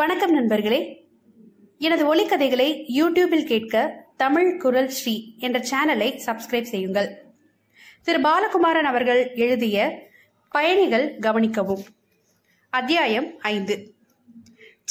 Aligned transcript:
வணக்கம் 0.00 0.32
நண்பர்களே. 0.32 1.04
எனது 1.78 2.14
ஒலிக்கதைகளை 2.14 2.84
யூடியூபில் 2.88 3.44
கேட்க 3.44 4.04
தமிழ் 4.16 4.58
குரல் 4.58 4.88
ஸ்ரீ 4.88 5.34
என்ற 5.38 5.58
சேனலை 5.58 6.20
சப்ஸ்கிரைப் 6.26 6.62
செய்யுங்கள். 6.62 7.22
திரு 8.02 8.20
பாலகுமாரன் 8.20 8.84
அவர்கள் 8.84 9.34
எழுதிய 9.34 10.08
பயணிகள் 10.50 11.18
கவனிக்கவும். 11.18 11.84
அத்தியாயம் 12.70 13.38
ஐந்து. 13.38 13.94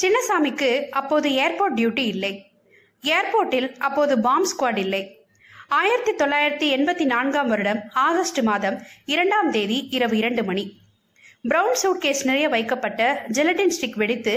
சின்னசாமிக்கு 0.02 0.88
அப்போது 0.88 1.30
ஏர்போர்ட் 1.30 1.74
டியூட்டி 1.74 2.06
இல்லை. 2.06 2.50
ஏர்போர்ட்டில் 3.02 3.76
அப்போது 3.78 4.20
பாம் 4.20 4.46
ஸ்குவாட் 4.46 4.76
இல்லை. 4.76 5.26
ஆயிரத்தி 5.68 6.12
தொள்ளாயிரத்தி 6.12 6.78
எண்பத்தி 6.78 7.04
நான்காம் 7.04 7.48
வருடம் 7.48 7.80
ஆகஸ்ட் 7.92 8.38
மாதம் 8.38 8.80
இரண்டாம் 9.04 9.50
தேதி 9.50 9.88
இரவு 9.90 10.16
இரண்டு 10.16 10.44
மணி. 10.44 10.79
பிரவுன் 11.48 11.78
சூட்கேஸ் 11.82 12.22
நிறைய 12.24 12.48
வைக்கப்பட்ட 12.48 13.02
ஜெலட்டின் 13.36 13.72
ஸ்டிக் 13.76 13.98
வெடித்து 14.00 14.32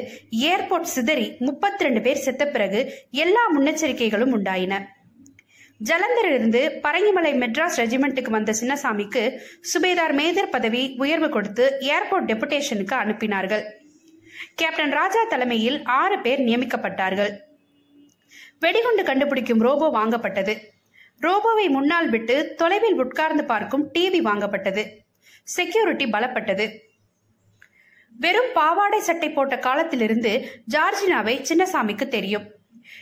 ஏர்போர்ட் 0.50 0.92
சிதறி 0.92 1.26
முப்பத்தி 1.40 1.84
ரெண்டு 1.84 2.02
பேர் 2.02 2.22
செத்த 2.26 2.44
பிறகு 2.48 2.80
எல்லா 3.24 3.42
முன்னெச்சரிக்கைகளும் 3.56 4.34
உண்டாயின. 4.38 4.74
ஜலந்தரிலிருந்து 5.80 6.62
பரங்கிமலை 6.86 7.32
மெட்ராஸ் 7.42 7.80
ரெஜிமெண்ட்டுக்கு 7.82 8.30
வந்த 8.30 8.54
சின்னசாமிக்கு 8.60 9.24
சுபேதார் 9.72 10.14
மேதர் 10.20 10.50
பதவி 10.50 10.84
உயர்வு 10.98 11.30
கொடுத்து 11.30 11.66
ஏர்போர்ட் 11.80 12.30
டெபுடேஷனுக்கு 12.32 12.96
அனுப்பினார்கள். 13.02 13.66
கேப்டன் 14.56 14.96
ராஜா 15.00 15.24
தலைமையில் 15.24 15.78
ஆறு 16.00 16.20
பேர் 16.20 16.42
நியமிக்கப்பட்டார்கள். 16.42 17.34
வெடிகுண்டு 18.60 19.04
கண்டுபிடிக்கும் 19.04 19.60
ரோபோ 19.60 19.90
வாங்கப்பட்டது. 20.00 20.56
ரோபோவை 21.22 21.68
முன்னால் 21.70 22.10
விட்டு 22.10 22.56
தொலைவில் 22.56 22.98
உட்கார்ந்து 23.06 23.44
பார்க்கும் 23.54 23.86
டிவி 23.94 24.22
வாங்கப்பட்டது. 24.30 24.86
செக்யூரிட்டி 25.44 26.06
பலப்பட்டது. 26.06 26.66
வெறும் 28.20 28.52
பாவாடை 28.54 29.00
சட்டை 29.00 29.32
போட்ட 29.32 29.60
காலத்திலிருந்து 29.60 30.50
ஜார்ஜினாவை 30.70 31.46
சின்னசாமிக்கு 31.50 32.08
தெரியும். 32.08 32.52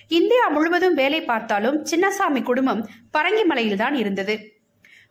இந்தியா 0.07 0.47
முழுவதும் 0.47 0.93
வேலை 0.93 1.21
பார்த்தாலும் 1.21 1.85
சின்னசாமி 1.85 2.43
குடும்பம் 2.43 2.89
பரங்கிமலையில்தான் 3.17 3.93
இருந்தது. 3.93 4.59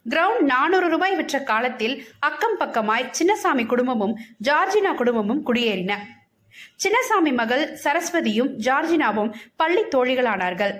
கிரவுண்ட் 0.08 0.40
நானூறு 0.40 0.88
ரூபாய் 0.88 1.16
விற்ற 1.16 1.40
காலத்தில் 1.40 2.04
அக்கம் 2.18 2.58
பக்கமாய் 2.58 3.10
சின்னசாமி 3.18 3.66
குடும்பமும் 3.66 4.18
ஜார்ஜினா 4.44 4.94
குடும்பமும் 4.94 5.46
குடியேறின. 5.46 5.96
சின்னசாமி 6.84 7.34
மகள் 7.34 7.78
சரஸ்வதியும் 7.84 8.54
ஜார்ஜினாவும் 8.56 9.34
பள்ளி 9.56 9.80
தோழிகளானார்கள். 9.80 10.72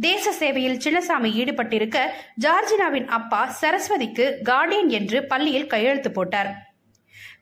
தேச 0.00 0.32
சேவையில் 0.32 0.78
சின்னசாமி 0.78 1.30
ஈடுபட்டிருக்க 1.42 1.98
ஜார்ஜினாவின் 2.40 3.06
அப்பா 3.06 3.56
சரஸ்வதிக்கு 3.60 4.32
கார்டியன் 4.44 4.86
என்று 4.86 5.26
பள்ளியில் 5.26 5.66
கையெழுத்து 5.66 6.10
போட்டார். 6.10 6.69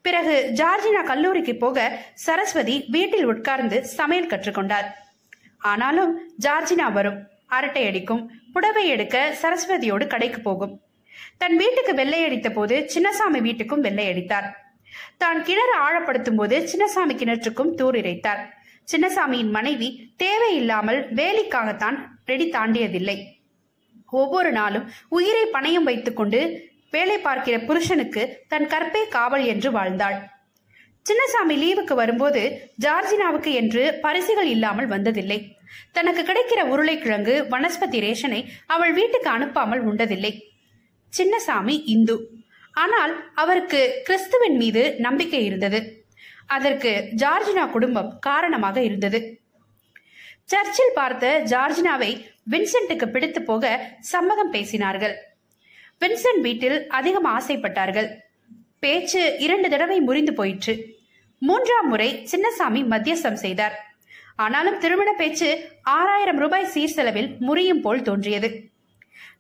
பிறகு 0.03 0.35
ஜார்ஜினா 0.61 1.03
கல்லூரிக்கு 1.05 1.55
போக 1.57 1.79
சரஸ்வதி 2.15 2.85
வீட்டில் 2.89 3.25
உட்கார்ந்து 3.25 3.85
சமையல் 3.85 4.31
கற்றுக்கொண்டார். 4.31 4.89
ஆனாலும் 5.59 6.13
ஜார்ஜினா 6.41 6.93
வரும். 6.93 7.19
அரட்டை 7.47 7.87
அடிக்கும். 7.87 8.23
புடவை 8.53 8.85
எடுக்க 8.89 9.37
சரஸ்வதியோடு 9.43 10.07
கடைக்கு 10.07 10.41
போகும். 10.41 10.75
தன் 11.39 11.57
வீட்டுக்கு 11.57 11.95
வெள்ளை 11.95 12.25
அடித்த 12.25 12.51
போது 12.51 12.77
சின்னசாமி 12.95 13.41
வீட்டுக்கும் 13.49 13.85
வெள்ளை 13.87 14.07
அடித்தார். 14.09 14.49
தான் 15.19 15.43
கிணறு 15.43 15.75
ஆழப்படுத்தும் 15.79 16.37
போது 16.37 16.57
சின்னசாமி 16.73 17.15
கிணற்றுக்கும் 17.21 17.75
தூர் 17.75 17.97
இறைத்தார். 17.97 18.43
சின்னசாமியின் 18.93 19.51
மனைவி 19.51 19.89
தேவையில்லாமல் 20.17 21.01
வேலைக்காகத்தான் 21.15 21.97
ரெடி 22.25 22.49
தாண்டியதில்லை. 22.49 23.19
ஒவ்வொரு 24.11 24.51
நாளும் 24.53 24.87
உயிரை 25.09 25.45
பணயம் 25.53 25.89
வைத்துக்கொண்டு 25.89 26.41
வேலை 26.93 27.19
பார்க்கிற 27.19 27.57
புருஷனுக்கு 27.59 28.23
தன் 28.49 28.67
கற்பே 28.67 29.03
காவல் 29.09 29.45
என்று 29.45 29.71
வாழ்ந்தாள். 29.71 30.19
சின்னசாமி 31.07 31.55
லீவுக்கு 31.63 31.95
வரும்போது 31.95 32.43
ஜார்ஜினாவுக்கு 32.85 33.51
என்று 33.53 33.83
பரிசுகள் 34.01 34.47
இல்லாமல் 34.47 34.87
வந்ததில்லை. 34.87 35.39
தனக்கு 35.93 36.23
கிடைக்கிற 36.23 36.61
உருளைக்கிழங்கு 36.73 37.35
வனஸ்பதி 37.51 37.99
ரேஷனை 38.01 38.41
அவள் 38.67 38.93
வீட்டுக்கு 38.93 39.31
அனுப்பாமல் 39.31 39.83
உண்டதில்லை. 39.91 40.33
சின்னசாமி 41.13 41.77
இந்து. 41.95 42.17
ஆனால் 42.73 43.13
அவருக்கு 43.35 43.81
கிறிஸ்துவின் 44.05 44.57
மீது 44.57 44.83
நம்பிக்கை 44.99 45.45
இருந்தது. 45.45 45.81
அதற்கு 46.47 46.91
ஜார்ஜினா 47.23 47.65
குடும்பம் 47.71 48.19
காரணமாக 48.19 48.83
இருந்தது. 48.83 49.21
சர்ச்சில் 50.45 50.95
பார்த்த 50.95 51.33
ஜார்ஜினாவை 51.53 52.11
வின்சென்ட்டுக்கு 52.51 53.07
பிடித்து 53.15 53.41
போக 53.43 53.65
சம்மதம் 54.13 54.53
பேசினார்கள். 54.53 55.17
வின்சென்ட் 56.01 56.41
வீட்டில் 56.41 56.87
அதிகம் 56.87 57.27
ஆசைப்பட்டார்கள். 57.27 58.09
பேச்சு 58.79 59.37
இரண்டு 59.39 59.69
தடவை 59.69 60.01
முறிந்து 60.01 60.33
போயிற்று. 60.35 60.97
மூன்றாம் 61.39 61.89
முறை 61.89 62.29
சின்னசாமி 62.31 62.81
மத்தியஸ்தம் 62.93 63.43
செய்தார். 63.45 63.77
ஆனாலும் 64.37 64.79
திருமண 64.79 65.13
பேச்சு 65.13 65.71
ஆறாயிரம் 65.83 66.37
ரூபாய் 66.37 66.67
சீர் 66.67 66.95
செலவில் 66.97 67.37
முறியும் 67.41 67.81
போல் 67.81 68.03
தோன்றியது. 68.03 68.71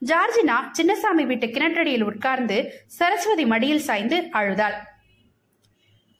ஜார்ஜினா 0.06 0.56
சின்னசாமி 0.78 1.26
வீட்டு 1.26 1.46
கிணற்றடியில் 1.46 2.02
உட்கார்ந்து 2.02 2.72
சரஸ்வதி 2.86 3.46
மடியில் 3.46 3.86
சாய்ந்து 3.88 4.28
அழுதாள். 4.30 4.76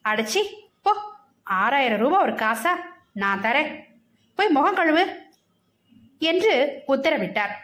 அடச்சி 0.04 0.42
போ 0.82 0.92
ஆறாயிரம் 1.42 1.98
ரூபாய் 1.98 2.22
ஒரு 2.22 2.32
காசா? 2.32 2.72
நான் 3.12 3.40
தரேன். 3.40 3.70
போய் 4.34 4.48
முகம் 4.48 4.76
கழுவு 4.76 5.04
என்று 6.18 6.82
உத்தரவிட்டார். 6.88 7.54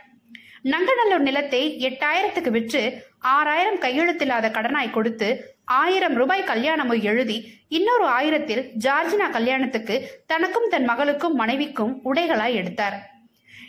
நங்கநல்லூர் 0.65 1.25
நிலத்தை 1.29 1.61
எட்டாயிரத்துக்கு 1.89 2.51
விற்று 2.51 2.83
ஆறாயிரம் 3.19 3.81
கையெழுத்தில்லாத 3.81 4.47
கடனாய் 4.51 4.91
கொடுத்து 4.91 5.29
ஆயிரம் 5.65 6.15
ரூபாய் 6.15 6.43
கல்யாணமோ 6.43 6.95
எழுதி 7.03 7.37
இன்னொரு 7.69 8.07
ஆயிரத்தில் 8.07 8.63
ஜார்ஜினா 8.85 9.27
கல்யாணத்துக்கு 9.31 9.97
தனக்கும் 10.27 10.69
தன் 10.69 10.85
மகளுக்கும் 10.85 11.35
மனைவிக்கும் 11.35 11.93
உடைகளாய் 12.05 12.57
எடுத்தார். 12.61 12.97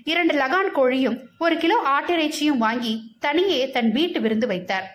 இரண்டு 0.03 0.33
லகான் 0.33 0.71
கோழியும் 0.75 1.17
ஒரு 1.37 1.57
கிலோ 1.57 1.77
ஆட்டிறைச்சியும் 1.95 2.63
வாங்கி 2.65 2.93
தனியே 3.19 3.59
தன் 3.71 3.91
வீட்டு 3.91 4.21
விருந்து 4.21 4.47
வைத்தார். 4.47 4.87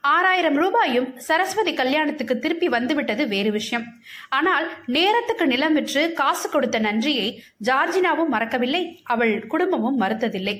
ஆறாயிரம் 0.00 0.54
ரூபாயும் 0.54 1.18
சரஸ்வதி 1.18 1.74
கல்யாணத்துக்கு 1.74 2.38
திருப்பி 2.38 2.68
வந்துவிட்டது 2.68 3.28
வேறு 3.28 3.50
விஷயம். 3.50 3.86
ஆனால் 4.28 4.72
நேரத்துக்கு 4.86 5.46
நிலம் 5.46 5.72
விற்று 5.72 6.12
காசு 6.12 6.50
கொடுத்த 6.50 6.78
நன்றியை 6.78 7.42
ஜார்ஜினாவும் 7.64 8.32
மறக்கவில்லை 8.34 9.00
அவள் 9.04 9.46
குடும்பமும் 9.46 10.00
மறுத்ததில்லை. 10.00 10.56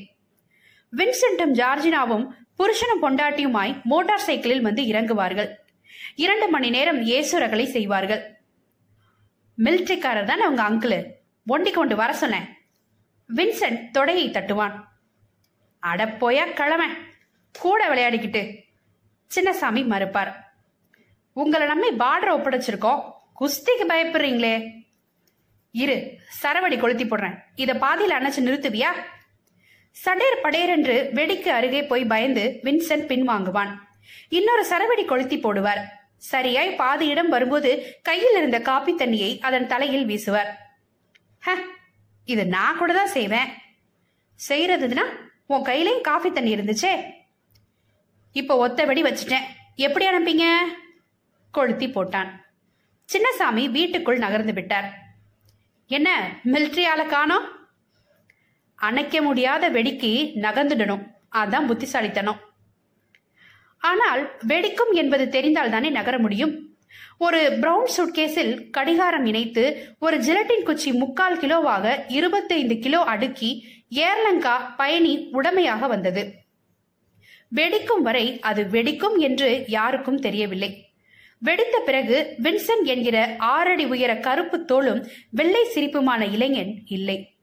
வின்சென்டும் 0.92 1.54
ஜார்ஜினாவும் 1.60 2.26
புருஷனும் 2.58 3.02
பொண்டாட்டியுமாய் 3.02 3.82
மோட்டார் 3.82 4.26
சைக்கிளில் 4.26 4.60
வந்து 4.60 4.82
இறங்குவார்கள். 4.82 5.48
இரண்டு 6.14 6.48
மணி 6.48 6.70
நேரம் 6.70 7.02
ஏசுரகளை 7.04 7.66
செய்வார்கள். 7.66 8.22
மிலிட்ரிக்காரர் 9.58 10.24
தான் 10.24 10.40
அவங்க 10.40 10.62
அங்கிள்? 10.70 11.02
ஒண்டி 11.46 11.70
கொண்டு 11.70 11.96
வர 11.96 12.12
சொன்னேன். 12.12 12.46
வின்சென்ட் 13.36 13.82
தொடையை 13.98 14.26
தட்டுவான். 14.30 14.74
அடப்போயா 15.82 16.52
கிழமை 16.52 16.88
கூட 17.54 17.80
விளையாடிக்கிட்டு. 17.88 18.42
சின்னசாமி 19.34 19.82
மறுப்பார். 19.92 20.32
உங்களை 21.42 21.66
நம்பி 21.72 21.90
பார்டரை 22.02 22.32
ஒப்படைச்சிருக்கோம். 22.38 23.02
குஸ்திக்கு 23.40 23.84
பயப்படுறீங்களே? 23.92 24.54
இரு 25.82 25.96
சரவடி 26.42 26.76
கொளுத்தி 26.80 27.04
போடுறேன். 27.04 27.36
இதை 27.62 27.74
பாதியில் 27.84 28.16
அணைச்சு 28.18 28.42
நிறுத்துவியா? 28.46 28.90
சடேர் 30.04 30.42
படேர் 30.44 30.72
என்று 30.76 30.96
வெடிக்கு 31.18 31.50
அருகே 31.58 31.82
போய் 31.90 32.04
பயந்து 32.12 32.44
வின்சென்ட் 32.66 33.08
பின்வாங்குவான் 33.10 33.72
இன்னொரு 34.38 34.64
சரவடி 34.70 35.04
கொளுத்தி 35.04 35.36
போடுவார். 35.42 35.82
சரியாய் 36.30 36.70
பாதியிடம் 36.78 37.30
வரும்போது 37.34 37.70
கையில் 38.08 38.36
இருந்த 38.40 38.58
காப்பி 38.68 38.92
தண்ணியை 38.92 39.30
அதன் 39.48 39.70
தலையில் 39.72 40.06
வீசுவார். 40.10 40.50
இது 42.32 42.44
நான் 42.54 42.78
கூட 42.78 42.92
தான் 42.98 43.14
செய்வேன். 43.16 43.50
செய்யறதுன்னா 44.48 45.04
உன் 45.52 45.66
கையிலையும் 45.68 46.06
காஃபி 46.08 46.30
தண்ணி 46.32 46.54
இருந்துச்சே? 46.54 46.92
இப்போ 48.40 48.54
ஒத்தபடி 48.62 48.86
வெடி 48.86 49.02
வச்சுட்டேன். 49.06 49.46
எப்படி 49.86 50.04
அனுப்பிங்க 50.08 50.46
கொளுத்தி 51.56 51.86
போட்டான். 51.88 52.30
சின்னசாமி 53.08 53.64
வீட்டுக்குள் 53.76 54.22
நகர்ந்து 54.24 54.52
விட்டார். 54.52 54.88
என்ன 55.90 56.08
மிலிட்ரி 56.52 56.84
ஆளை 56.92 57.06
காணோம்? 57.06 57.46
அணைக்க 58.88 59.16
முடியாத 59.26 59.70
வெடிக்கு 59.76 60.10
நகர்ந்துடணும். 60.44 61.04
அதான் 61.40 61.68
புத்திசாலித்தனம். 61.70 62.40
ஆனால் 63.90 64.22
வெடிக்கும் 64.52 64.92
என்பது 64.92 65.24
தெரிந்தால் 65.36 65.74
தானே 65.74 65.90
நகர 65.98 66.16
முடியும்? 66.18 66.54
ஒரு 67.26 67.40
பிரவுன் 67.60 67.90
சூட்கேஸில் 67.96 68.54
கடிகாரம் 68.76 69.26
இணைத்து 69.30 69.64
ஒரு 69.98 70.16
ஜிலட்டின் 70.26 70.66
குச்சி 70.68 70.90
முக்கால் 71.02 71.38
கிலோவாக 71.42 71.94
இருபத்தைந்து 72.18 72.76
கிலோ 72.86 73.00
அடுக்கி 73.12 73.50
ஏர்லங்கா 74.08 74.56
பயணி 74.80 75.14
உடமையாக 75.38 75.86
வந்தது. 75.94 76.24
வெடிக்கும் 77.54 78.02
வரை 78.02 78.40
அது 78.40 78.62
வெடிக்கும் 78.64 79.16
என்று 79.16 79.64
யாருக்கும் 79.66 80.18
தெரியவில்லை. 80.18 80.90
வெடித்த 81.38 81.82
பிறகு 81.84 82.34
வின்சென்ட் 82.42 82.84
என்கிற 82.84 83.34
ஆறடி 83.38 83.84
உயர 83.84 84.16
கருப்பு 84.16 84.64
தோளும் 84.64 85.06
வெள்ளை 85.30 85.66
சிரிப்புமான 85.74 86.32
இளைஞன் 86.32 86.82
இல்லை. 86.86 87.36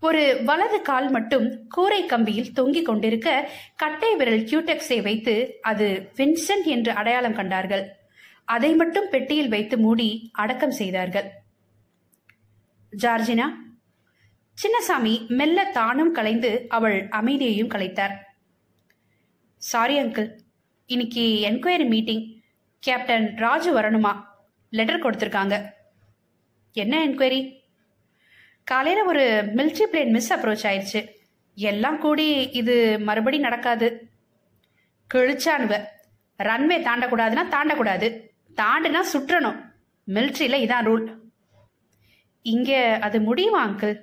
ஒரு 0.00 0.40
வலது 0.44 0.82
கால் 0.82 1.10
மட்டும் 1.10 1.68
கூரை 1.68 2.04
கம்பியில் 2.04 2.52
தொங்கிக் 2.52 2.84
கொண்டிருக்க 2.84 3.50
கட்டை 3.76 4.16
விரல் 4.16 4.44
கியூடெக்ஸை 4.44 5.02
வைத்து 5.02 5.58
அது 5.60 6.10
வின்சென்ட் 6.16 6.64
என்று 6.64 6.92
அடையாளம் 6.92 7.34
கண்டார்கள். 7.34 7.90
அதை 8.44 8.74
மட்டும் 8.74 9.08
பெட்டியில் 9.10 9.48
வைத்து 9.48 9.78
மூடி 9.78 10.30
அடக்கம் 10.32 10.70
செய்தார்கள். 10.70 11.30
ஜார்ஜினா? 12.96 13.44
சின்னசாமி 14.58 15.28
மெல்ல 15.28 15.64
தானும் 15.64 16.12
கலைந்து 16.12 16.64
அவள் 16.68 17.08
அமைதியையும் 17.08 17.68
கலைத்தார். 17.68 18.29
சாரி 19.60 20.02
அங்கிள் 20.02 20.38
இன்னைக்கு 20.86 21.20
என்கொயரி 21.50 21.88
மீட்டிங் 21.88 22.40
கேப்டன் 22.78 23.36
ராஜு 23.36 23.78
வரணுமா? 23.78 24.24
லெட்டர் 24.70 25.02
கொடுத்துருக்காங்க. 25.02 25.72
என்ன 26.72 27.06
என்கொயரி 27.06 27.56
காலையில் 28.64 29.02
ஒரு 29.02 29.52
மில்ட்ரி 29.56 29.82
பிளேன் 29.92 30.10
மிஸ் 30.10 30.32
அப்ரோச் 30.32 30.62
ஆயிடுச்சு 30.62 31.08
எல்லாம் 31.54 31.98
கூடி 31.98 32.50
இது 32.52 32.98
மறுபடி 32.98 33.38
நடக்காது. 33.38 34.10
கிழிச்சானுவ. 35.14 35.84
ரன்வே 36.38 36.78
தாண்டக்கூடாதுன்னா 36.82 37.44
தாண்டக்கூடாது. 37.50 38.28
தாண்டுனா 38.56 39.04
சுற்றணும். 39.12 39.60
மில்ட்ரியில் 40.06 40.62
இதான் 40.66 40.86
ரூல் 40.86 41.18
இங்கே 42.42 42.84
அது 42.86 43.20
முடியுமா 43.20 43.68
அங்கிள் 43.68 44.00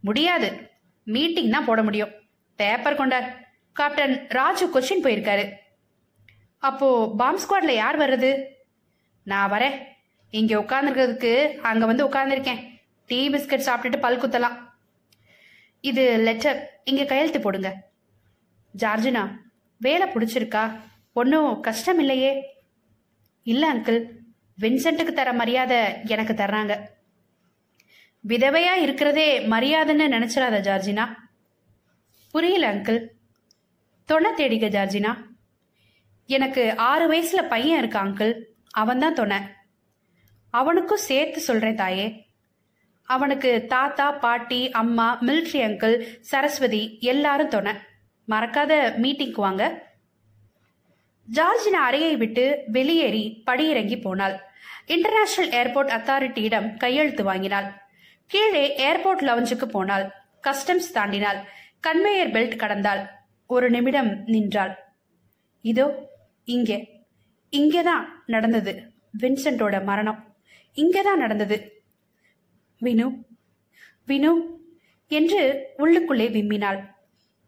முடியாது. 0.00 0.70
மீட்டிங் 1.04 1.50
தான் 1.50 1.64
போட 1.64 1.82
முடியும். 1.82 2.10
பேப்பர் 2.56 2.96
கொண்டார் 2.96 3.43
கேப்டன் 3.78 4.26
ராஜு 4.28 4.64
கொஷின் 4.74 5.04
போயிருக்காரு. 5.04 5.44
அப்போ 6.58 6.88
பாம் 7.16 7.38
ஸ்குவாட்ல 7.42 7.72
யார் 7.74 7.98
வர்றது? 7.98 8.44
நான் 9.22 9.50
வரேன். 9.50 9.76
இங்கே 10.30 10.54
உட்காந்துருக்கிறதுக்கு 10.54 11.32
அங்கே 11.70 11.84
வந்து 11.84 12.08
உட்காந்துருக்கேன் 12.08 12.60
டீ 13.06 13.28
பிஸ்கட் 13.28 13.66
சாப்பிட்டுட்டு 13.68 13.98
பல் 14.00 14.20
குத்தலாம். 14.20 14.56
இது 15.80 16.18
லெட்டர். 16.18 16.60
இங்கே 16.84 17.04
கையெழுத்து 17.04 17.40
போடுங்க. 17.40 17.70
ஜார்ஜினா 18.74 19.22
வேலை 19.80 20.06
பிடிச்சிருக்கா? 20.08 20.64
ஒன்றும் 21.12 21.60
கஷ்டம் 21.60 21.98
இல்லையே? 21.98 22.32
இல்லை 23.42 23.68
அங்கிள் 23.70 23.98
வின்சென்ட்டுக்கு 24.60 25.12
தர 25.12 25.32
மரியாதை 25.32 25.78
எனக்கு 26.04 26.32
தர்றாங்க. 26.32 26.74
விதவையா 28.28 28.74
இருக்கிறதே 28.84 29.28
மரியாதைன்னு 29.54 30.06
நினைச்சிடாத 30.16 30.58
ஜார்ஜினா. 30.68 31.04
புரியல 32.30 32.72
அங்கிள் 32.74 33.00
தொணை 34.08 34.34
தேடிக்க 34.34 34.68
ஜார்ஜினா. 34.68 35.16
எனக்கு 36.26 36.76
ஆறு 36.76 37.12
வயசுல 37.12 37.48
பையன் 37.48 37.78
இருக்கா 37.78 38.02
அங்கிள். 38.02 38.44
அவன்தான் 38.70 39.14
தொணை. 39.14 39.40
அவனுக்கும் 40.50 40.98
சேர்த்து 40.98 41.40
சொல்றேன் 41.40 41.74
தாயே. 41.74 42.26
அவனுக்கு 43.02 43.64
தாத்தா 43.68 44.12
பாட்டி 44.12 44.70
அம்மா 44.70 45.18
மிலிட்ரி 45.20 45.56
அங்கிள் 45.56 46.20
சரஸ்வதி 46.20 46.98
எல்லாரும் 47.00 47.50
தொணை. 47.50 47.76
மறக்காத 48.28 48.94
மீட்டிங்க்கு 49.02 49.40
வாங்க. 49.40 49.92
ஜார்ஜினா 51.32 51.82
அறையை 51.86 52.16
விட்டு 52.16 52.62
வெளியேறி 52.66 53.42
படியிறங்கி 53.46 54.00
போனாள். 54.00 54.40
இன்டர்நேஷனல் 54.86 55.50
ஏர்போர்ட் 55.50 55.88
அத்தாரிட்டியிடம் 55.88 56.76
கையெழுத்து 56.76 57.24
வாங்கினாள். 57.24 57.72
கீழே 58.26 58.74
ஏர்போர்ட் 58.78 59.22
லவுஞ்சுக்கு 59.22 59.64
போனாள். 59.64 60.12
கஸ்டம்ஸ் 60.42 60.92
தாண்டினாள். 60.92 61.36
கன்வேயர் 61.86 62.30
பெல்ட் 62.30 62.56
கடந்தாள். 62.56 63.22
ஒரு 63.54 63.66
நிமிடம் 63.70 64.10
நின்றாள். 64.26 64.74
இதோ 65.64 65.86
இங்கே. 66.48 66.78
இங்கேதான் 67.52 68.06
நடந்தது 68.26 68.72
வின்சென்ட்டோட 69.18 69.76
மரணம். 69.84 70.20
இங்கேதான் 70.76 71.22
நடந்தது. 71.24 71.56
வினு 72.80 73.06
வினு 74.08 74.32
என்று 75.10 75.42
உள்ளுக்குள்ளே 75.78 76.26
விம்மினாள். 76.36 76.80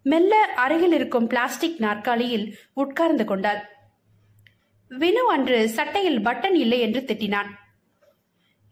மெல்ல 0.06 0.34
அருகில் 0.56 0.92
இருக்கும் 0.92 1.26
பிளாஸ்டிக் 1.26 1.80
நாற்காலியில் 1.80 2.46
உட்கார்ந்து 2.74 3.24
கொண்டாள். 3.24 3.60
வினு 4.90 5.22
அன்று 5.34 5.58
சட்டையில் 5.68 6.20
பட்டன் 6.26 6.56
இல்லை 6.56 6.78
என்று 6.80 7.00
திட்டினான். 7.08 7.50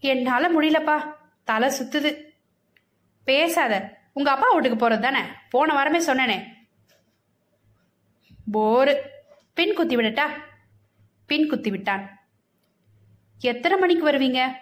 என்னால 0.03 0.45
முடியலப்பா 0.55 0.99
தலை 1.49 1.69
சுத்துது. 1.79 2.13
பேசாத 3.27 3.75
உங்க 4.13 4.29
அப்பா 4.31 4.49
வீட்டுக்கு 4.55 4.79
போறது 4.79 4.99
தானே 5.01 5.23
போன 5.53 5.73
வாரமே 5.75 6.01
சொன்னனே 6.07 6.37
போரு. 8.53 8.97
பின் 9.55 9.75
குத்தி 9.75 9.97
விடட்டா? 9.97 10.23
பின் 11.27 11.49
குத்தி 11.49 11.71
விட்டான். 11.71 12.21
எத்தனை 13.39 13.79
மணிக்கு 13.79 14.11
வருவீங்க? 14.11 14.53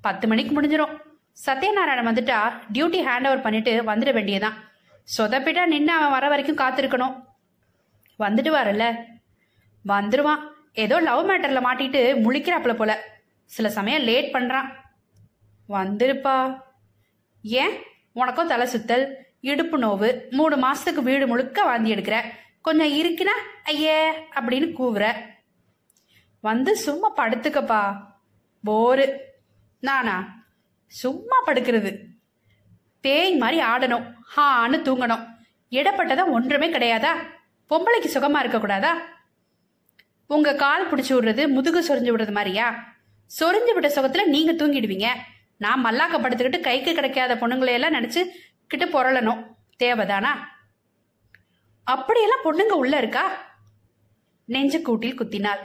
பத்து 0.00 0.28
மணிக்கு 0.28 0.62
முடிஞ்சிடும் 0.62 1.00
சத்யநாராயணன் 1.46 2.06
வந்துட்டா 2.06 2.52
டியூட்டி 2.72 3.02
ஹேண்ட் 3.02 3.26
ஓவர் 3.26 3.40
பண்ணிட்டு 3.40 3.82
வந்துட 3.82 4.12
வேண்டியதான் 4.12 4.52
சொதப்பிட்டா 5.18 5.66
நின்று 5.66 5.92
அவன் 5.92 6.10
வர 6.10 6.28
வரைக்கும் 6.28 6.56
காத்திருக்கணும். 6.56 7.24
வந்துட்டு 8.18 8.50
வரல 8.50 8.96
வந்துருவான். 9.88 10.38
ஏதோ 10.72 11.00
லவ் 11.00 11.30
மேட்டரில் 11.30 11.66
மாட்டிட்டு 11.66 12.20
முழிக்கிறாப்புல 12.24 12.74
போல. 12.74 13.04
சில 13.44 13.70
சமயம் 13.70 14.02
லேட் 14.02 14.34
பண்ணுறான் 14.34 14.68
வந்துருப்பா. 15.68 16.60
ஏன்? 17.42 17.76
உனக்கும் 18.12 18.48
தலை 18.48 18.66
சுத்தல். 18.66 19.12
இடுப்பு 19.40 19.78
நோவு. 19.78 20.30
மூணு 20.30 20.56
மாசத்துக்கு 20.56 21.02
வீடு 21.02 21.26
முழுக்க 21.26 21.62
வாந்தி 21.62 21.94
எடுக்கிற. 21.94 22.24
கொஞ்சம் 22.60 22.92
இருக்குனா 22.92 23.36
ஐயே 23.64 24.12
அப்படின்னு 24.34 24.72
கூவுற. 24.78 25.14
வந்து 26.40 26.76
சும்மா 26.76 27.14
படுத்துக்கப்பா. 27.14 28.06
போரு. 28.66 29.16
நானா? 29.80 30.44
சும்மா 30.86 31.44
படுக்கிறது. 31.46 32.04
பேய் 33.00 33.36
மாதிரி 33.36 33.62
ஆடணும். 33.62 34.12
ஹான்னு 34.36 34.82
தூங்கணும். 34.82 35.26
இடப்பட்டதா 35.70 36.30
ஒன்றுமே 36.30 36.70
கிடையாதா? 36.70 37.08
பொம்பளைக்கு 37.70 38.08
சுகமா 38.14 38.42
இருக்கக்கூடாதா? 38.42 38.88
உங்க 40.26 40.54
கால் 40.54 40.90
பிடிச்சி 40.90 41.10
விடுறது 41.10 41.48
முதுகு 41.48 41.80
சொரிஞ்சு 41.80 42.16
விடுறது 42.16 42.32
மாதிரியா? 42.32 42.94
சொரிஞ்சு 43.40 43.74
விட்ட 43.74 44.00
சுகத்துல 44.00 44.24
நீங்க 44.24 44.52
தூங்கிடுவீங்க. 44.52 45.06
நான் 45.56 45.84
மல்லாக்க 45.84 46.18
படுத்துக்கிட்டு 46.18 46.60
கைக்கு 46.60 46.94
கிடைக்காத 46.94 47.34
பொண்ணுங்களையெல்லாம் 47.34 47.94
நினைச்சு 47.94 48.24
கிட்ட 48.66 48.84
புரளணும் 48.84 49.46
தேவைதானா? 49.78 50.28
அப்படியெல்லாம் 51.84 52.42
பொண்ணுங்க 52.44 52.72
உள்ள 52.72 52.96
இருக்கா? 52.96 53.54
நெஞ்சு 54.44 54.82
கூட்டில் 54.82 55.18
குத்தினாள். 55.20 55.58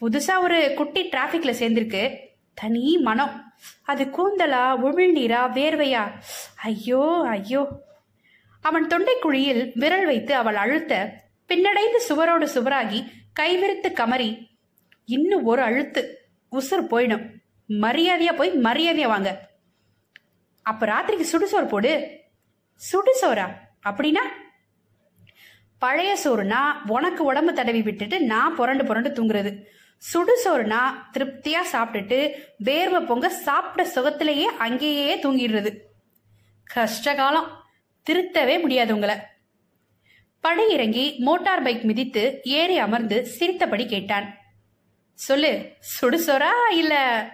புதுசா 0.00 0.40
ஒரு 0.40 0.72
குட்டி 0.76 1.08
டிராபிக்ல 1.08 1.50
சேர்ந்திருக்கு. 1.50 2.18
தனி 2.54 2.98
மனம். 2.98 3.52
அது 3.82 4.04
கூந்தலா 4.04 4.76
உமிழ்நீரா 4.84 5.52
வேர்வையா? 5.52 6.12
ஐயோ 6.56 7.26
ஐயோ. 7.28 7.68
அவன் 8.60 8.86
தொண்டைக்குழியில் 8.86 9.70
விரல் 9.74 10.04
வைத்து 10.04 10.34
அவள் 10.34 10.56
அழுத்த 10.56 11.22
பின்னடைந்து 11.48 12.00
சுவரோடு 12.08 12.48
சுவராகி 12.54 13.10
கைவிரித்து 13.40 13.92
கமறி 13.92 14.46
இன்னும் 15.04 15.44
ஒரு 15.44 15.62
அழுத்து. 15.62 16.30
உசுர் 16.52 16.86
போயிடும். 16.90 17.30
மரியாதையா 17.68 18.36
போய் 18.36 18.52
மரியாதையா 18.52 19.06
வாங்க. 19.06 19.48
அப்ப 20.62 20.86
ராத்திரிக்கு 20.86 21.24
சுடுசோறு 21.32 21.68
போடு. 21.68 22.20
சுடுசோரா 22.92 23.54
அப்படின்னா 23.84 24.20
பழைய 25.78 26.18
சோறுனா 26.24 26.60
உனக்கு 26.86 27.24
உடம்பு 27.24 27.52
தடவி 27.52 27.82
விட்டுட்டு 27.82 28.20
நான் 28.20 28.54
புரண்டு 28.54 28.84
புரண்டு 28.84 29.08
தூங்குறது. 29.08 29.62
சுடுசோறுனா 30.14 30.78
திருப்தியா 31.12 31.58
சாப்பிட்டுட்டு 31.72 32.32
வேர்வை 32.64 33.06
பொங்க 33.06 33.28
சாப்பிட்ட 33.28 34.00
சுகத்திலேயே 34.00 34.42
அங்கேயே 34.42 35.16
தூங்கிடுறது. 35.16 35.76
கஷ்ட 36.64 37.14
காலம். 37.14 37.62
திருத்தவே 38.10 38.60
முடியாது 38.60 38.94
உங்களை. 38.94 39.16
படி 40.40 40.68
இறங்கி 40.68 41.16
மோட்டார் 41.18 41.62
பைக் 41.62 41.84
மிதித்து 41.84 42.40
ஏறி 42.44 42.78
அமர்ந்து 42.78 43.26
சிரித்தபடி 43.26 43.86
கேட்டான். 43.86 44.36
சொல்லு 45.14 45.72
சுடுசோரா 46.00 46.50
இல்ல? 46.70 47.24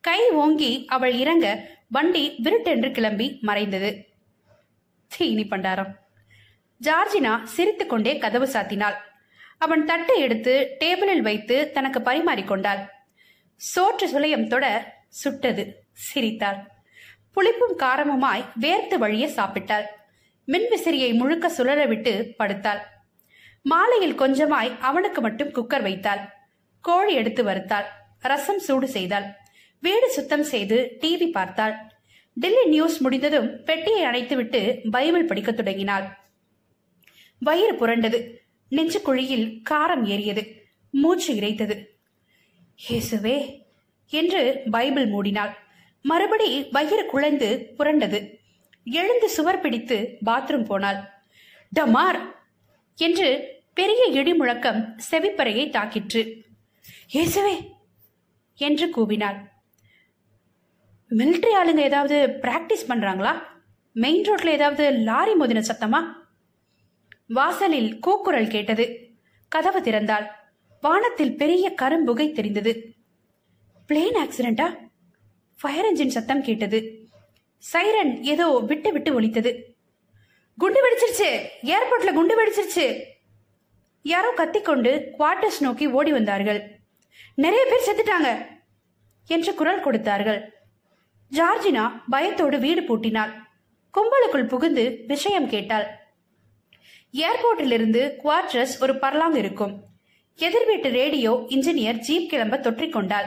கை 0.00 0.30
ஓங்கி 0.30 0.84
அவள் 0.84 1.12
இறங்க 1.12 1.68
வண்டி 1.88 2.34
விருட்டென்று 2.42 2.90
கிளம்பி 2.90 3.38
மறைந்தது. 3.40 4.08
தீனி 5.06 5.42
பண்டாரம். 5.44 5.98
ஜார்ஜினா 6.82 7.42
சிரித்துக்கொண்டே 7.42 8.18
கதவு 8.18 8.46
சாத்தினாள். 8.46 8.94
அவன் 9.58 9.84
தட்டை 9.84 10.20
எடுத்து 10.20 10.76
டேபிளில் 10.80 11.18
வைத்து 11.18 11.70
தனக்கு 11.70 12.00
பரிமாறிக்கொண்டாள் 12.00 12.88
சோற்று 13.56 14.06
சுளையம் 14.12 14.46
தொட 14.46 14.94
சுட்டது. 15.08 15.82
சிரித்தாள். 15.92 16.56
புளிப்பும் 17.34 17.78
காரமுமாய் 17.78 18.44
வேர்த்து 18.60 18.94
வழிய 18.94 19.26
சாப்பிட்டாள். 19.26 19.84
மின்விசிறியை 20.48 21.14
முழுக்க 21.14 21.48
சுழல 21.48 21.86
விட்டு 21.86 22.34
படுத்தாள். 22.38 22.78
மாலையில் 23.62 24.20
கொஞ்சமாய் 24.20 24.78
அவனுக்கு 24.80 25.20
மட்டும் 25.20 25.48
குக்கர் 25.48 25.82
வைத்தாள். 25.82 26.20
கோழி 26.80 27.14
எடுத்து 27.14 27.44
வறுத்தாள். 27.44 27.84
ரசம் 28.18 28.58
சூடு 28.58 28.88
செய்தாள். 28.88 29.24
வீடு 29.80 30.10
சுத்தம் 30.10 30.42
செய்து 30.42 30.96
டிவி 31.00 31.30
பார்த்தாள். 31.30 31.74
டெல்லி 32.32 32.66
நியூஸ் 32.66 33.00
முடிந்ததும் 33.00 33.64
பெட்டியை 33.64 34.04
அணைத்துவிட்டு 34.04 34.90
பைபிள் 34.90 35.24
படிக்கத் 35.24 35.56
தொடங்கினாள். 35.56 36.19
வயிறு 37.40 37.74
புரண்டது. 37.76 38.18
நெஞ்சு 38.68 39.02
குழியில் 39.02 39.46
காரம் 39.70 40.04
ஏறியது. 40.06 40.42
மூச்சு 40.90 41.34
இறைத்தது. 41.34 41.76
இயேசுவே 42.88 43.36
என்று 44.12 44.60
பைபிள் 44.70 45.08
மூடினாள். 45.10 45.54
மறுபடி 46.02 46.48
வயிறு 46.70 47.06
குழைந்து 47.06 47.48
புரண்டது. 47.78 48.18
எழுந்து 48.84 49.28
சுவர் 49.28 49.60
பிடித்து 49.60 50.18
பாத்ரூம் 50.26 50.64
போனாள். 50.64 51.00
டமார் 51.72 52.20
என்று 52.96 53.28
பெரிய 53.74 54.04
இடி 54.12 54.34
முழக்கம் 54.34 54.80
செவிப்பறையை 55.10 55.64
தாக்கிற்று. 55.70 56.22
இயேசுவே 57.14 57.54
என்று 58.54 58.86
கூவினாள். 58.96 59.38
மிலிட்ரி 61.10 61.52
ஆளுங்க 61.60 61.80
ஏதாவது 61.80 62.16
பிராக்டிஸ் 62.42 62.88
பண்றாங்களா? 62.88 63.32
மெயின் 63.92 64.22
ரோட்ல 64.22 64.46
ஏதாவது 64.46 64.84
லாரி 64.92 65.32
மோதின 65.32 65.62
சத்தமா? 65.70 66.00
வாசலில் 67.32 67.98
கூக்குரல் 67.98 68.48
கேட்டது. 68.48 69.10
கதவு 69.48 69.80
திறந்தாள். 69.80 70.26
வானத்தில் 70.80 71.36
பெரிய 71.36 71.74
கரும்புகை 71.82 72.32
தெரிந்தது. 72.32 72.94
பிளேன் 73.88 74.16
ஆக்சிடென்டா 74.22 74.76
ஃபயர் 75.60 75.84
என்ஜின் 75.84 76.14
சத்தம் 76.16 76.42
கேட்டது. 76.42 77.08
சைரன் 77.72 78.22
ஏதோ 78.22 78.58
விட்டு 78.66 78.92
விட்டு 78.92 79.14
ஒலித்தது. 79.14 79.76
குண்டு 80.58 80.80
வெடிச்சிருச்சு. 80.84 81.42
ஏர்போர்ட்ல 81.62 82.12
குண்டு 82.12 82.36
வெடிச்சிருச்சு. 82.40 83.02
யாரோ 84.02 84.32
கத்திக்கொண்டு 84.36 85.10
குவார்டர்ஸ் 85.18 85.60
நோக்கி 85.60 85.86
ஓடி 85.86 86.12
வந்தார்கள். 86.12 86.80
நிறைய 87.34 87.66
பேர் 87.70 87.86
செத்துட்டாங்க 87.86 88.46
என்று 89.26 89.54
குரல் 89.54 89.80
கொடுத்தார்கள். 89.80 90.52
ஜார்ஜினா 91.32 92.00
பயத்தோடு 92.10 92.58
வீடு 92.58 92.80
பூட்டினாள். 92.80 93.32
கும்பலுக்குள் 93.94 94.48
புகுந்து 94.48 95.04
விஷயம் 95.06 95.48
கேட்டாள். 95.48 95.99
ஏர்போர்ட்டிலிருந்து 97.12 98.12
குவாட்ரஸ் 98.24 98.80
ஒரு 98.80 98.92
பர்லாங் 98.92 99.34
இருக்கும். 99.34 99.84
எதிர் 100.36 100.66
வீட்டு 100.66 100.90
ரேடியோ 100.90 101.46
இன்ஜினியர் 101.48 101.98
ஜீப் 101.98 102.28
கிளம்ப 102.28 102.56
தொற்றிக்கொண்டாள் 102.56 103.24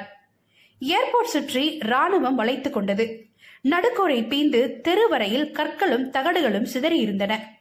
ஏர்போர்ட் 0.80 1.25
சுற்றி 1.25 1.78
ராணுவம் 1.78 2.34
வளைத்துக் 2.34 2.74
கொண்டது. 2.74 3.25
நடுக்கோரை 3.62 4.24
பீந்து 4.24 4.82
தெருவரையில் 4.82 5.52
கற்களும் 5.52 6.10
தகடுகளும் 6.10 6.63
சிதறி 6.63 6.98
இருந்தன 6.98 7.58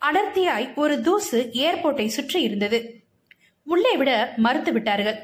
அடர்த்தியாய் 0.00 0.74
ஒரு 0.74 1.00
தூசு 1.00 1.50
ஏர்போர்ட்டை 1.52 2.06
சுற்றி 2.06 2.42
இருந்தது. 2.42 3.00
உள்ளே 3.62 3.96
விட 3.96 4.32
மறுத்து 4.36 4.72
விட்டார்கள். 4.72 5.18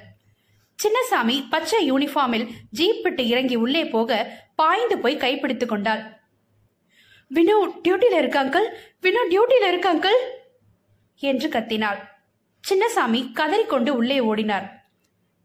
சின்னசாமி 0.79 1.45
பச்சை 1.51 1.93
யூனிஃபார்மில் 1.93 2.49
ஜீப் 2.71 3.03
விட்டு 3.03 3.27
இறங்கி 3.27 3.55
உள்ளே 3.55 3.85
போக 3.85 4.33
பாய்ந்து 4.55 4.99
போய் 4.99 5.17
கைப்பிடித்துக் 5.17 5.69
கொண்டாள். 5.69 6.17
வினு 7.35 7.71
டியூட்டியில 7.85 8.13
இருக்க 8.13 8.45
அங்கிள் 8.45 8.69
வினு 9.03 9.19
டியூட்டியில 9.31 9.69
இருக்க 9.69 9.95
அங்கிள் 9.95 10.38
என்று 11.19 11.49
கத்தினாள். 11.49 11.99
சின்னசாமி 12.69 13.33
கதறிக்கொண்டு 13.33 13.89
உள்ளே 13.89 14.19
ஓடினார். 14.19 14.71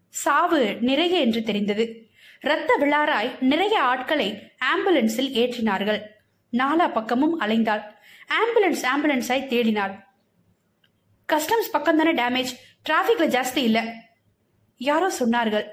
சாவு 0.09 0.77
நிறைய 0.81 1.19
என்று 1.19 1.43
தெரிந்தது. 1.43 2.09
இரத்த 2.41 2.77
விழாராய் 2.79 3.39
நிறைய 3.39 3.81
ஆட்களை 3.81 4.51
ஆம்புலன்ஸில் 4.59 5.33
ஏற்றினார்கள். 5.33 6.01
நாலா 6.51 6.91
பக்கமும் 6.91 7.41
அலைந்தாள். 7.41 7.83
ஆம்புலன்ஸ் 8.27 8.85
ஆம்புலன்ஸாய் 8.95 9.47
தேடினாள். 9.47 10.03
கஸ்டம்ஸ் 11.33 11.71
பக்கம் 11.71 11.97
தானே 11.97 12.13
டேமேஜ்? 12.13 12.47
டிராஃபிக்ல 12.89 13.27
ஜாஸ்தி 13.27 13.57
இல்ல. 13.57 13.93
யாரோ 14.77 15.11
சொன்னார்கள். 15.19 15.65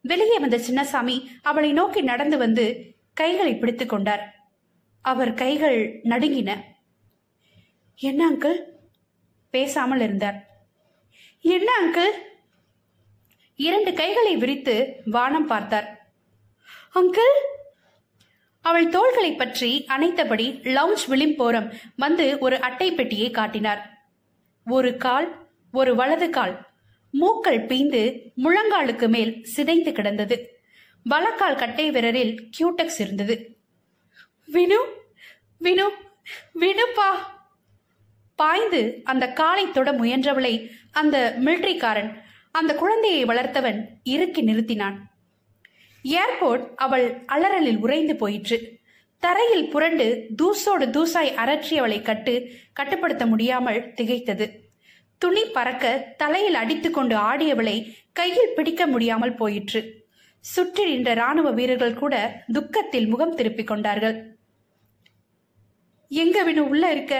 வெளியே 0.00 0.38
வந்த 0.38 0.56
சின்னசாமி 0.56 1.26
அவளை 1.42 1.72
நோக்கி 1.72 2.00
நடந்து 2.00 2.38
வந்து 2.38 2.94
கைகளை 3.14 3.56
பிடித்துக் 3.56 3.88
கொண்டார். 3.88 4.50
அவர் 5.00 5.34
கைகள் 5.34 6.00
நடுங்கின. 6.04 6.56
என்ன 7.96 8.30
அங்கிள் 8.30 8.58
பேசாமல் 9.50 10.00
இருந்தார். 10.00 10.38
என்ன 11.40 11.68
அங்கிள்? 11.82 12.14
இரண்டு 13.56 13.92
கைகளை 13.92 14.36
விரித்து 14.36 14.74
வானம் 15.04 15.46
பார்த்தார். 15.46 16.10
அங்கிள்? 16.94 17.36
அவள் 18.64 18.88
தோள்களை 18.88 19.32
பற்றி 19.32 19.84
அணைத்தபடி 19.88 20.46
லவுஞ்ச் 20.76 21.04
விளிம்போரம் 21.08 21.68
வந்து 21.96 22.38
ஒரு 22.38 22.60
அட்டை 22.60 22.92
பெட்டியை 22.92 23.30
காட்டினார். 23.30 23.82
ஒரு 24.66 24.96
கால் 24.96 25.28
ஒரு 25.72 25.94
வலது 25.94 26.30
கால் 26.30 26.54
மூக்கள் 27.12 27.60
பீந்து 27.66 28.02
முழங்காலுக்கு 28.36 29.08
மேல் 29.08 29.44
சிதைந்து 29.44 29.92
கிடந்தது. 29.92 30.36
வலக்கால் 31.02 31.56
கட்டை 31.56 31.90
விரலில் 31.90 32.34
கியூட்டக்ஸ் 32.50 33.00
இருந்தது. 33.00 33.36
வினு 34.52 34.80
வினு 35.60 35.86
வினுப்பா 36.54 37.10
பாய்ந்து 38.40 38.80
அந்த 39.10 39.24
காலை 39.40 39.64
தொட 39.70 39.90
முயன்றவளை 39.92 40.54
அந்த 41.00 41.16
மிலிட்ரிக்காரன் 41.44 42.10
அந்த 42.58 42.72
குழந்தையை 42.74 43.22
வளர்த்தவன் 43.24 43.78
இறுக்கி 44.14 44.42
நிறுத்தினான். 44.42 44.96
ஏர்போர்ட் 46.04 46.64
அவள் 46.84 47.06
அலறலில் 47.34 47.80
உறைந்து 47.84 48.14
போயிற்று. 48.22 48.58
தரையில் 49.22 49.68
புரண்டு 49.72 50.06
தூசோடு 50.38 50.86
தூசாய் 50.96 51.30
அரற்றியவளை 51.42 51.98
கட்டு 52.02 52.34
கட்டுப்படுத்த 52.72 53.24
முடியாமல் 53.26 53.80
திகைத்தது. 53.98 54.46
துணி 55.22 55.42
பறக்க 55.56 55.84
தலையில் 56.16 56.58
அடித்துக்கொண்டு 56.62 57.14
ஆடியவளை 57.30 57.76
கையில் 58.12 58.54
பிடிக்க 58.56 58.82
முடியாமல் 58.86 59.38
போயிற்று. 59.40 59.80
சுற்றி 60.44 60.84
நின்ற 60.90 61.12
ராணுவ 61.20 61.48
வீரர்கள் 61.50 62.00
கூட 62.02 62.14
துக்கத்தில் 62.52 63.08
முகம் 63.12 63.34
திருப்பிக் 63.34 63.70
கொண்டார்கள். 63.70 64.16
எங்க 66.10 66.38
வினு 66.44 66.62
உள்ள 66.72 66.84
இருக்க? 66.90 67.14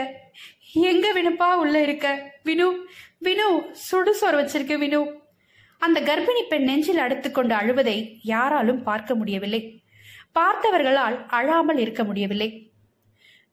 எங்க 0.73 1.12
வினுப்பா 1.12 1.54
உள்ள 1.54 1.83
இருக்க? 1.83 2.35
வினு 2.45 2.73
வினு 3.21 3.62
சுடுசோர் 3.92 4.35
வச்சிருக்க 4.35 4.76
வினு. 4.76 5.12
அந்த 5.78 6.00
கர்ப்பிணி 6.00 6.42
பெண் 6.49 6.62
நெஞ்சில் 6.62 6.99
அடுத்துக்கொண்டு 6.99 7.54
அழுவதை 7.54 8.18
யாராலும் 8.23 8.83
பார்க்க 8.83 9.14
முடியவில்லை. 9.14 9.83
பார்த்தவர்களால் 10.35 11.26
அழாமல் 11.26 11.78
இருக்க 11.78 12.04
முடியவில்லை. 12.04 12.71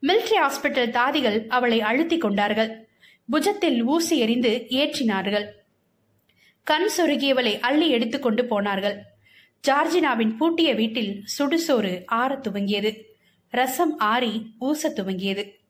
மிலிட்ரி 0.01 0.33
ஹாஸ்பிட்டல் 0.41 0.89
தாதிகள் 0.89 1.47
அவளை 1.47 1.81
அழுத்திக் 1.81 2.21
கொண்டார்கள். 2.21 2.87
புஜத்தில் 3.31 3.81
ஊசி 3.81 4.17
எறிந்து 4.17 4.65
ஏற்றினார்கள். 4.69 5.45
கண் 6.63 6.89
சொருகியவளை 6.97 7.59
அள்ளி 7.59 7.89
எடுத்துக்கொண்டு 7.89 8.45
போனார்கள். 8.45 9.01
ஜார்ஜினாவின் 9.67 10.35
பூட்டிய 10.35 10.73
வீட்டில் 10.73 11.23
சுடுசோறு 11.37 12.03
ஆறத் 12.05 12.47
துவங்கியது. 12.47 13.01
ரசம் 13.49 13.97
ஆறி 13.97 14.55
ஊசத் 14.61 14.95
துவங்கியது. 14.95 15.64